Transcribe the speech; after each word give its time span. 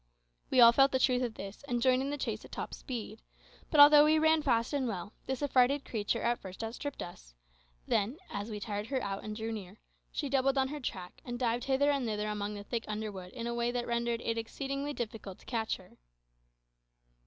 We 0.49 0.59
all 0.61 0.71
felt 0.71 0.91
the 0.91 0.97
truth 0.97 1.21
of 1.21 1.35
this, 1.35 1.61
and 1.67 1.79
joined 1.79 2.01
in 2.01 2.09
the 2.09 2.17
chase 2.17 2.43
at 2.43 2.51
top 2.51 2.73
speed. 2.73 3.21
But 3.69 3.79
although 3.79 4.03
we 4.03 4.17
ran 4.17 4.41
fast 4.41 4.73
and 4.73 4.87
well, 4.87 5.13
the 5.27 5.33
affrighted 5.39 5.85
creature 5.85 6.23
at 6.23 6.39
first 6.39 6.63
outstripped 6.63 7.03
us. 7.03 7.35
Then, 7.85 8.17
as 8.31 8.49
we 8.49 8.59
tired 8.59 8.87
her 8.87 8.99
out 9.03 9.23
and 9.23 9.35
drew 9.35 9.51
near, 9.51 9.77
she 10.11 10.27
doubled 10.27 10.57
on 10.57 10.69
her 10.69 10.79
track, 10.79 11.21
and 11.23 11.37
dived 11.37 11.65
hither 11.65 11.91
and 11.91 12.07
thither 12.07 12.27
among 12.29 12.55
the 12.55 12.63
thick 12.63 12.85
underwood 12.87 13.31
in 13.33 13.45
a 13.45 13.53
way 13.53 13.69
that 13.69 13.85
rendered 13.85 14.21
it 14.21 14.39
exceedingly 14.39 14.91
difficult 14.93 15.37
to 15.37 15.45
catch 15.45 15.75
her. 15.77 15.91